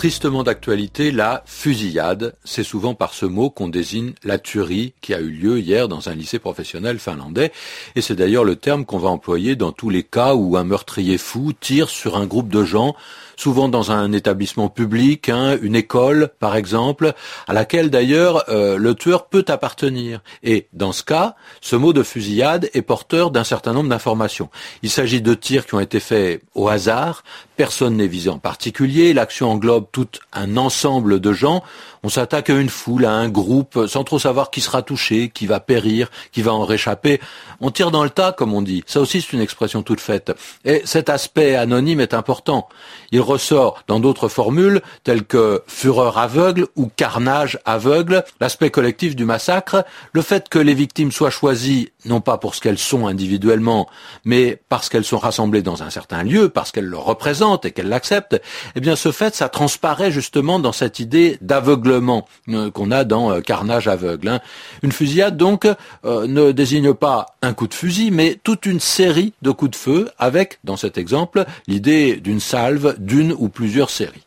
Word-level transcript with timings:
Tristement 0.00 0.44
d'actualité, 0.44 1.10
la 1.10 1.42
fusillade. 1.44 2.34
C'est 2.42 2.64
souvent 2.64 2.94
par 2.94 3.12
ce 3.12 3.26
mot 3.26 3.50
qu'on 3.50 3.68
désigne 3.68 4.14
la 4.24 4.38
tuerie 4.38 4.94
qui 5.02 5.12
a 5.12 5.20
eu 5.20 5.28
lieu 5.28 5.58
hier 5.58 5.88
dans 5.88 6.08
un 6.08 6.14
lycée 6.14 6.38
professionnel 6.38 6.98
finlandais. 6.98 7.52
Et 7.96 8.00
c'est 8.00 8.14
d'ailleurs 8.14 8.44
le 8.44 8.56
terme 8.56 8.86
qu'on 8.86 8.96
va 8.96 9.10
employer 9.10 9.56
dans 9.56 9.72
tous 9.72 9.90
les 9.90 10.02
cas 10.02 10.34
où 10.34 10.56
un 10.56 10.64
meurtrier 10.64 11.18
fou 11.18 11.52
tire 11.52 11.90
sur 11.90 12.16
un 12.16 12.24
groupe 12.24 12.48
de 12.48 12.64
gens 12.64 12.96
souvent 13.40 13.68
dans 13.68 13.90
un 13.90 14.12
établissement 14.12 14.68
public, 14.68 15.30
hein, 15.30 15.56
une 15.62 15.74
école 15.74 16.28
par 16.38 16.56
exemple, 16.56 17.14
à 17.48 17.54
laquelle 17.54 17.88
d'ailleurs 17.88 18.44
euh, 18.50 18.76
le 18.76 18.94
tueur 18.94 19.28
peut 19.28 19.46
appartenir. 19.48 20.20
Et 20.42 20.68
dans 20.74 20.92
ce 20.92 21.02
cas, 21.02 21.36
ce 21.62 21.74
mot 21.74 21.94
de 21.94 22.02
fusillade 22.02 22.68
est 22.74 22.82
porteur 22.82 23.30
d'un 23.30 23.44
certain 23.44 23.72
nombre 23.72 23.88
d'informations. 23.88 24.50
Il 24.82 24.90
s'agit 24.90 25.22
de 25.22 25.32
tirs 25.32 25.66
qui 25.66 25.74
ont 25.74 25.80
été 25.80 26.00
faits 26.00 26.42
au 26.54 26.68
hasard, 26.68 27.24
personne 27.56 27.96
n'est 27.96 28.06
visé 28.06 28.28
en 28.28 28.38
particulier, 28.38 29.14
l'action 29.14 29.50
englobe 29.50 29.89
tout 29.92 30.08
un 30.32 30.56
ensemble 30.56 31.20
de 31.20 31.32
gens, 31.32 31.62
on 32.02 32.08
s'attaque 32.08 32.48
à 32.48 32.54
une 32.54 32.70
foule, 32.70 33.04
à 33.04 33.12
un 33.12 33.28
groupe, 33.28 33.86
sans 33.86 34.04
trop 34.04 34.18
savoir 34.18 34.50
qui 34.50 34.60
sera 34.60 34.82
touché, 34.82 35.28
qui 35.28 35.46
va 35.46 35.60
périr, 35.60 36.10
qui 36.32 36.40
va 36.40 36.54
en 36.54 36.64
réchapper. 36.64 37.20
On 37.60 37.70
tire 37.70 37.90
dans 37.90 38.04
le 38.04 38.10
tas, 38.10 38.32
comme 38.32 38.54
on 38.54 38.62
dit. 38.62 38.82
Ça 38.86 39.00
aussi, 39.00 39.20
c'est 39.20 39.34
une 39.34 39.40
expression 39.40 39.82
toute 39.82 40.00
faite. 40.00 40.32
Et 40.64 40.80
cet 40.84 41.10
aspect 41.10 41.56
anonyme 41.56 42.00
est 42.00 42.14
important. 42.14 42.68
Il 43.12 43.20
ressort 43.20 43.82
dans 43.86 44.00
d'autres 44.00 44.28
formules, 44.28 44.80
telles 45.04 45.24
que 45.24 45.62
fureur 45.66 46.16
aveugle 46.16 46.68
ou 46.76 46.90
carnage 46.96 47.58
aveugle, 47.66 48.24
l'aspect 48.40 48.70
collectif 48.70 49.14
du 49.14 49.24
massacre, 49.24 49.84
le 50.12 50.22
fait 50.22 50.48
que 50.48 50.58
les 50.58 50.74
victimes 50.74 51.12
soient 51.12 51.30
choisies 51.30 51.90
non 52.06 52.20
pas 52.20 52.38
pour 52.38 52.54
ce 52.54 52.60
qu'elles 52.60 52.78
sont 52.78 53.06
individuellement, 53.06 53.88
mais 54.24 54.60
parce 54.68 54.88
qu'elles 54.88 55.04
sont 55.04 55.18
rassemblées 55.18 55.62
dans 55.62 55.82
un 55.82 55.90
certain 55.90 56.22
lieu, 56.22 56.48
parce 56.48 56.72
qu'elles 56.72 56.86
le 56.86 56.96
représentent 56.96 57.64
et 57.64 57.72
qu'elles 57.72 57.88
l'acceptent, 57.88 58.40
eh 58.74 58.80
bien 58.80 58.96
ce 58.96 59.12
fait, 59.12 59.34
ça 59.34 59.48
transparaît 59.80 60.12
justement 60.12 60.58
dans 60.58 60.72
cette 60.72 61.00
idée 61.00 61.38
d'aveuglement 61.40 62.28
euh, 62.50 62.70
qu'on 62.70 62.90
a 62.90 63.04
dans 63.04 63.32
euh, 63.32 63.40
Carnage 63.40 63.88
aveugle. 63.88 64.28
Hein. 64.28 64.40
Une 64.82 64.92
fusillade 64.92 65.38
donc 65.38 65.66
euh, 66.04 66.26
ne 66.26 66.52
désigne 66.52 66.92
pas 66.92 67.34
un 67.40 67.54
coup 67.54 67.66
de 67.66 67.72
fusil, 67.72 68.10
mais 68.10 68.38
toute 68.44 68.66
une 68.66 68.78
série 68.78 69.32
de 69.40 69.50
coups 69.50 69.70
de 69.70 69.76
feu 69.76 70.10
avec, 70.18 70.58
dans 70.64 70.76
cet 70.76 70.98
exemple, 70.98 71.46
l'idée 71.66 72.16
d'une 72.16 72.40
salve, 72.40 72.96
d'une 72.98 73.32
ou 73.32 73.48
plusieurs 73.48 73.88
séries. 73.88 74.26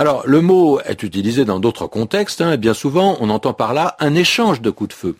Alors, 0.00 0.22
le 0.26 0.40
mot 0.40 0.78
est 0.82 1.02
utilisé 1.02 1.44
dans 1.44 1.58
d'autres 1.58 1.88
contextes, 1.88 2.40
hein, 2.40 2.52
et 2.52 2.56
bien 2.56 2.72
souvent, 2.72 3.16
on 3.18 3.30
entend 3.30 3.52
par 3.52 3.74
là 3.74 3.96
un 3.98 4.14
échange 4.14 4.62
de 4.62 4.70
coups 4.70 4.90
de 4.90 4.94
feu. 4.94 5.16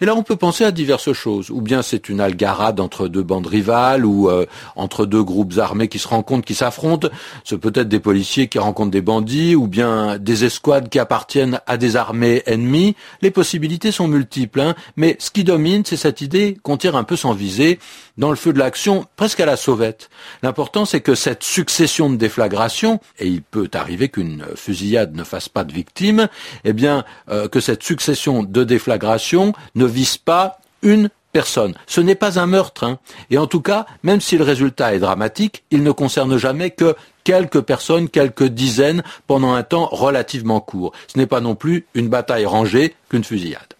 Et 0.00 0.04
là, 0.04 0.16
on 0.16 0.24
peut 0.24 0.34
penser 0.34 0.64
à 0.64 0.72
diverses 0.72 1.12
choses. 1.12 1.50
Ou 1.50 1.60
bien 1.60 1.80
c'est 1.80 2.08
une 2.08 2.20
algarade 2.20 2.80
entre 2.80 3.06
deux 3.06 3.22
bandes 3.22 3.46
rivales, 3.46 4.04
ou 4.04 4.28
euh, 4.28 4.44
entre 4.74 5.06
deux 5.06 5.22
groupes 5.22 5.56
armés 5.58 5.86
qui 5.86 6.00
se 6.00 6.08
rencontrent, 6.08 6.44
qui 6.44 6.56
s'affrontent. 6.56 7.08
C'est 7.44 7.56
peut-être 7.56 7.88
des 7.88 8.00
policiers 8.00 8.48
qui 8.48 8.58
rencontrent 8.58 8.90
des 8.90 9.00
bandits, 9.00 9.54
ou 9.54 9.68
bien 9.68 10.18
des 10.18 10.44
escouades 10.44 10.88
qui 10.88 10.98
appartiennent 10.98 11.60
à 11.68 11.76
des 11.76 11.94
armées 11.94 12.42
ennemies. 12.46 12.96
Les 13.22 13.30
possibilités 13.30 13.92
sont 13.92 14.08
multiples, 14.08 14.58
hein, 14.58 14.74
mais 14.96 15.14
ce 15.20 15.30
qui 15.30 15.44
domine, 15.44 15.84
c'est 15.84 15.96
cette 15.96 16.20
idée 16.20 16.58
qu'on 16.64 16.76
tire 16.76 16.96
un 16.96 17.04
peu 17.04 17.14
sans 17.14 17.32
viser, 17.32 17.78
dans 18.18 18.30
le 18.30 18.36
feu 18.36 18.52
de 18.52 18.58
l'action, 18.58 19.04
presque 19.14 19.38
à 19.38 19.46
la 19.46 19.56
sauvette. 19.56 20.10
L'important, 20.42 20.84
c'est 20.84 21.00
que 21.00 21.14
cette 21.14 21.44
succession 21.44 22.10
de 22.10 22.16
déflagrations, 22.16 22.98
et 23.20 23.28
il 23.28 23.42
peut 23.42 23.70
arriver 23.72 24.08
qu'une 24.16 24.46
fusillade 24.54 25.14
ne 25.14 25.24
fasse 25.24 25.50
pas 25.50 25.64
de 25.64 25.74
victimes, 25.74 26.28
eh 26.64 26.72
bien, 26.72 27.04
euh, 27.28 27.48
que 27.48 27.60
cette 27.60 27.82
succession 27.82 28.42
de 28.42 28.64
déflagrations 28.64 29.52
ne 29.74 29.84
vise 29.84 30.16
pas 30.16 30.58
une 30.80 31.10
personne. 31.32 31.74
Ce 31.86 32.00
n'est 32.00 32.14
pas 32.14 32.40
un 32.40 32.46
meurtre. 32.46 32.84
Hein. 32.84 32.98
Et 33.28 33.36
en 33.36 33.46
tout 33.46 33.60
cas, 33.60 33.84
même 34.02 34.22
si 34.22 34.38
le 34.38 34.44
résultat 34.44 34.94
est 34.94 35.00
dramatique, 35.00 35.64
il 35.70 35.82
ne 35.82 35.90
concerne 35.90 36.38
jamais 36.38 36.70
que 36.70 36.96
quelques 37.24 37.60
personnes, 37.60 38.08
quelques 38.08 38.48
dizaines, 38.48 39.02
pendant 39.26 39.52
un 39.52 39.62
temps 39.62 39.90
relativement 39.92 40.60
court. 40.60 40.92
Ce 41.08 41.18
n'est 41.18 41.26
pas 41.26 41.42
non 41.42 41.54
plus 41.54 41.84
une 41.92 42.08
bataille 42.08 42.46
rangée 42.46 42.94
qu'une 43.10 43.24
fusillade. 43.24 43.75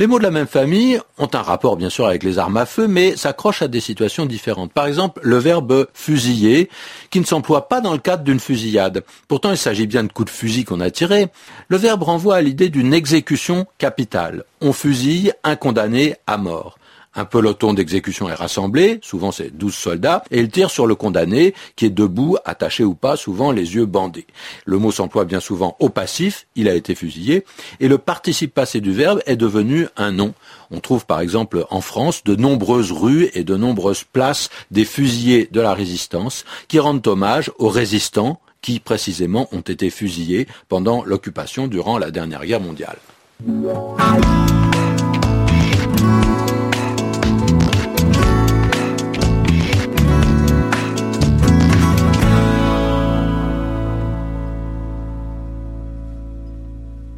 Les 0.00 0.06
mots 0.06 0.18
de 0.18 0.22
la 0.22 0.30
même 0.30 0.46
famille 0.46 1.00
ont 1.18 1.28
un 1.32 1.42
rapport 1.42 1.76
bien 1.76 1.90
sûr 1.90 2.06
avec 2.06 2.22
les 2.22 2.38
armes 2.38 2.56
à 2.56 2.66
feu, 2.66 2.86
mais 2.86 3.16
s'accrochent 3.16 3.62
à 3.62 3.68
des 3.68 3.80
situations 3.80 4.26
différentes. 4.26 4.72
Par 4.72 4.86
exemple, 4.86 5.20
le 5.24 5.38
verbe 5.38 5.88
fusiller, 5.92 6.70
qui 7.10 7.18
ne 7.18 7.24
s'emploie 7.24 7.68
pas 7.68 7.80
dans 7.80 7.94
le 7.94 7.98
cadre 7.98 8.22
d'une 8.22 8.38
fusillade. 8.38 9.02
Pourtant, 9.26 9.50
il 9.50 9.56
s'agit 9.56 9.88
bien 9.88 10.04
de 10.04 10.12
coups 10.12 10.30
de 10.30 10.36
fusil 10.36 10.64
qu'on 10.64 10.78
a 10.78 10.92
tirés. 10.92 11.26
Le 11.66 11.76
verbe 11.78 12.04
renvoie 12.04 12.36
à 12.36 12.40
l'idée 12.42 12.68
d'une 12.68 12.94
exécution 12.94 13.66
capitale. 13.78 14.44
On 14.60 14.72
fusille 14.72 15.32
un 15.42 15.56
condamné 15.56 16.14
à 16.28 16.36
mort. 16.36 16.78
Un 17.18 17.24
peloton 17.24 17.74
d'exécution 17.74 18.28
est 18.28 18.34
rassemblé, 18.34 19.00
souvent 19.02 19.32
c'est 19.32 19.50
12 19.50 19.74
soldats, 19.74 20.22
et 20.30 20.38
il 20.38 20.50
tire 20.50 20.70
sur 20.70 20.86
le 20.86 20.94
condamné, 20.94 21.52
qui 21.74 21.84
est 21.84 21.90
debout, 21.90 22.36
attaché 22.44 22.84
ou 22.84 22.94
pas, 22.94 23.16
souvent 23.16 23.50
les 23.50 23.74
yeux 23.74 23.86
bandés. 23.86 24.28
Le 24.66 24.78
mot 24.78 24.92
s'emploie 24.92 25.24
bien 25.24 25.40
souvent 25.40 25.74
au 25.80 25.88
passif, 25.88 26.46
il 26.54 26.68
a 26.68 26.74
été 26.74 26.94
fusillé, 26.94 27.44
et 27.80 27.88
le 27.88 27.98
participe 27.98 28.54
passé 28.54 28.80
du 28.80 28.92
verbe 28.92 29.20
est 29.26 29.34
devenu 29.34 29.88
un 29.96 30.12
nom. 30.12 30.32
On 30.70 30.78
trouve 30.78 31.06
par 31.06 31.18
exemple 31.18 31.66
en 31.70 31.80
France 31.80 32.22
de 32.22 32.36
nombreuses 32.36 32.92
rues 32.92 33.30
et 33.34 33.42
de 33.42 33.56
nombreuses 33.56 34.04
places 34.04 34.48
des 34.70 34.84
fusillés 34.84 35.48
de 35.50 35.60
la 35.60 35.74
résistance 35.74 36.44
qui 36.68 36.78
rendent 36.78 37.04
hommage 37.04 37.50
aux 37.58 37.68
résistants 37.68 38.40
qui 38.62 38.78
précisément 38.78 39.48
ont 39.50 39.60
été 39.60 39.90
fusillés 39.90 40.46
pendant 40.68 41.02
l'occupation 41.02 41.66
durant 41.66 41.98
la 41.98 42.12
dernière 42.12 42.46
guerre 42.46 42.60
mondiale. 42.60 42.98